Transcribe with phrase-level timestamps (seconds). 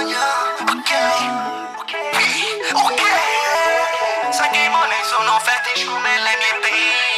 [0.00, 0.72] yeah.
[0.72, 0.90] Ok,
[2.72, 3.00] ok.
[4.30, 7.11] Sai che i money sono fetish come le mie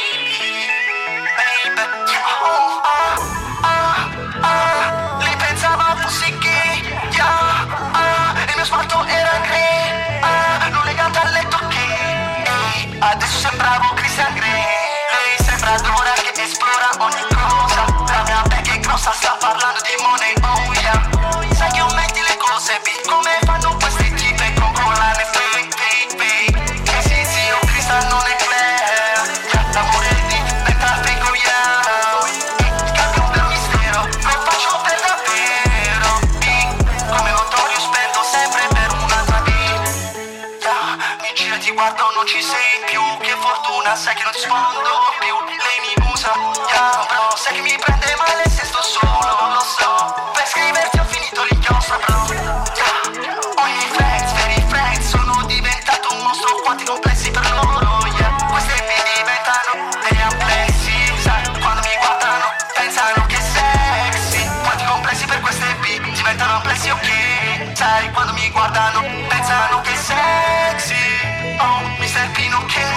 [42.25, 43.01] non ci sei più.
[43.21, 45.35] Che fortuna, sai che non ti rispondo più.
[45.45, 46.33] Lei mi usa,
[46.73, 47.35] yeah, bro.
[47.35, 50.31] Sai che mi prende male se sto solo, lo so.
[50.33, 52.25] Per scriverti ho finito l'inchiostro, bro.
[52.73, 53.37] Yeah.
[53.61, 56.55] Ogni friends, veri friends, sono diventato un mostro.
[56.63, 58.33] Quanti complessi per loro, yeah.
[58.49, 61.21] Queste mi diventano dei amplessi.
[61.21, 64.49] Sai, quando mi guardano, pensano che sexy.
[64.63, 67.75] Quanti complessi per queste B diventano amplessi, ok.
[67.75, 70.54] Sai, quando mi guardano, pensano che sexy.
[72.15, 72.31] Mr.
[72.31, 72.87] Pinocchio,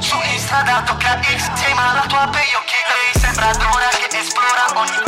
[0.00, 2.72] su in strada tocca X, sei ma la tua pay, ok.
[2.92, 5.05] Lei sembra Dora che esplora ogni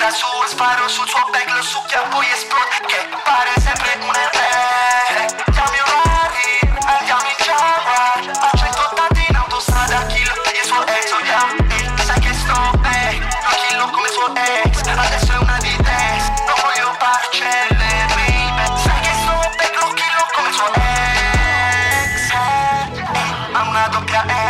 [0.00, 2.80] da su sparo sul suo back, lo succhia poi esplode.
[2.86, 5.28] Che pare sempre un re.
[5.52, 6.50] Chiami orari,
[6.96, 8.18] andiamo in Jaguar.
[8.40, 11.52] A 180 in autostrada, kill il suo ex, oh yeah.
[11.76, 14.80] Ehi, sai che sto bene, lo killo come suo ex.
[14.88, 18.80] Adesso è una di test, non voglio parcelle, baby.
[18.80, 22.30] Sai che sto bene, lo killo come suo ex.
[22.32, 24.49] Eh, ha una doppia L,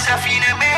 [0.00, 0.69] tasse a fine mese.